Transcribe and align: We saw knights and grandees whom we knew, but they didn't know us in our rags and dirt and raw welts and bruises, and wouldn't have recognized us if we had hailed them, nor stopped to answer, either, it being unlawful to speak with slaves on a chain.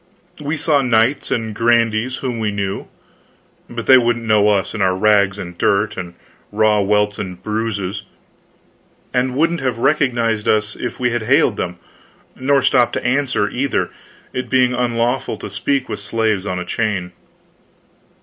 We 0.41 0.57
saw 0.57 0.81
knights 0.81 1.29
and 1.29 1.53
grandees 1.53 2.15
whom 2.25 2.39
we 2.39 2.49
knew, 2.49 2.87
but 3.69 3.85
they 3.85 3.97
didn't 3.97 4.25
know 4.25 4.47
us 4.47 4.73
in 4.73 4.81
our 4.81 4.95
rags 4.95 5.37
and 5.37 5.55
dirt 5.55 5.95
and 5.95 6.15
raw 6.51 6.79
welts 6.81 7.19
and 7.19 7.39
bruises, 7.43 8.01
and 9.13 9.35
wouldn't 9.35 9.59
have 9.61 9.77
recognized 9.77 10.47
us 10.47 10.75
if 10.75 10.99
we 10.99 11.11
had 11.11 11.21
hailed 11.21 11.55
them, 11.57 11.77
nor 12.35 12.63
stopped 12.63 12.93
to 12.93 13.05
answer, 13.05 13.47
either, 13.49 13.91
it 14.33 14.49
being 14.49 14.73
unlawful 14.73 15.37
to 15.37 15.51
speak 15.51 15.87
with 15.87 15.99
slaves 15.99 16.47
on 16.47 16.57
a 16.57 16.65
chain. 16.65 17.11